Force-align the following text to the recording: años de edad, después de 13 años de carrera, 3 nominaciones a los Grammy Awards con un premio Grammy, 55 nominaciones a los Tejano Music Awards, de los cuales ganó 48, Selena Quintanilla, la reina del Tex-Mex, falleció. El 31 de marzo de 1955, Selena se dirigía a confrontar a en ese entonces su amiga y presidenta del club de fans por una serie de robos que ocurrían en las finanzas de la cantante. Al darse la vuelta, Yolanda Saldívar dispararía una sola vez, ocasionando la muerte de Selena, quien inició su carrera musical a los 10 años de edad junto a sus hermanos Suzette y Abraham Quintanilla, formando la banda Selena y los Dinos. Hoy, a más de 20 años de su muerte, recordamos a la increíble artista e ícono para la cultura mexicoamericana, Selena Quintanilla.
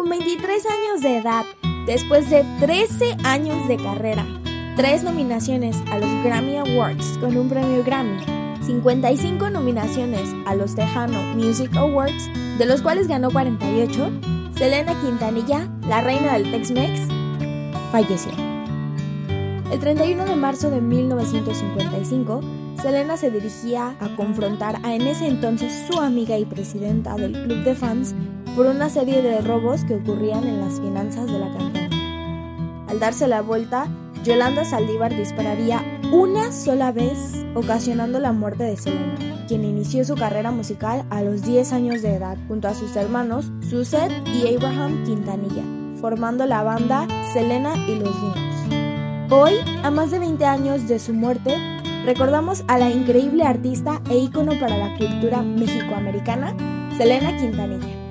años 0.00 1.02
de 1.02 1.18
edad, 1.18 1.44
después 1.86 2.30
de 2.30 2.44
13 2.60 3.16
años 3.24 3.66
de 3.68 3.76
carrera, 3.76 4.24
3 4.76 5.02
nominaciones 5.02 5.76
a 5.90 5.98
los 5.98 6.08
Grammy 6.24 6.56
Awards 6.56 7.18
con 7.18 7.36
un 7.36 7.48
premio 7.48 7.82
Grammy, 7.84 8.22
55 8.62 9.50
nominaciones 9.50 10.32
a 10.46 10.54
los 10.54 10.74
Tejano 10.74 11.20
Music 11.34 11.74
Awards, 11.76 12.28
de 12.58 12.66
los 12.66 12.80
cuales 12.80 13.08
ganó 13.08 13.30
48, 13.30 14.10
Selena 14.56 14.94
Quintanilla, 15.00 15.68
la 15.88 16.00
reina 16.00 16.34
del 16.34 16.50
Tex-Mex, 16.50 17.00
falleció. 17.90 18.32
El 19.72 19.80
31 19.80 20.24
de 20.24 20.36
marzo 20.36 20.70
de 20.70 20.80
1955, 20.80 22.40
Selena 22.80 23.16
se 23.16 23.30
dirigía 23.30 23.96
a 24.00 24.14
confrontar 24.14 24.80
a 24.84 24.94
en 24.94 25.02
ese 25.02 25.26
entonces 25.26 25.86
su 25.90 25.98
amiga 25.98 26.38
y 26.38 26.44
presidenta 26.44 27.16
del 27.16 27.32
club 27.32 27.64
de 27.64 27.74
fans 27.74 28.14
por 28.58 28.66
una 28.66 28.90
serie 28.90 29.22
de 29.22 29.40
robos 29.40 29.84
que 29.84 29.94
ocurrían 29.94 30.42
en 30.42 30.60
las 30.60 30.80
finanzas 30.80 31.26
de 31.26 31.38
la 31.38 31.48
cantante. 31.52 31.96
Al 32.88 32.98
darse 32.98 33.28
la 33.28 33.40
vuelta, 33.40 33.86
Yolanda 34.24 34.64
Saldívar 34.64 35.16
dispararía 35.16 36.00
una 36.10 36.50
sola 36.50 36.90
vez, 36.90 37.46
ocasionando 37.54 38.18
la 38.18 38.32
muerte 38.32 38.64
de 38.64 38.76
Selena, 38.76 39.14
quien 39.46 39.62
inició 39.62 40.04
su 40.04 40.16
carrera 40.16 40.50
musical 40.50 41.06
a 41.08 41.22
los 41.22 41.42
10 41.42 41.72
años 41.72 42.02
de 42.02 42.16
edad 42.16 42.36
junto 42.48 42.66
a 42.66 42.74
sus 42.74 42.96
hermanos 42.96 43.48
Suzette 43.60 44.12
y 44.26 44.52
Abraham 44.52 45.04
Quintanilla, 45.04 45.62
formando 46.00 46.44
la 46.44 46.64
banda 46.64 47.06
Selena 47.32 47.76
y 47.86 47.94
los 47.94 48.12
Dinos. 48.20 49.30
Hoy, 49.30 49.52
a 49.84 49.92
más 49.92 50.10
de 50.10 50.18
20 50.18 50.44
años 50.44 50.88
de 50.88 50.98
su 50.98 51.14
muerte, 51.14 51.54
recordamos 52.04 52.64
a 52.66 52.76
la 52.76 52.90
increíble 52.90 53.44
artista 53.44 54.02
e 54.10 54.18
ícono 54.18 54.58
para 54.58 54.76
la 54.76 54.98
cultura 54.98 55.42
mexicoamericana, 55.42 56.56
Selena 56.96 57.36
Quintanilla. 57.36 58.07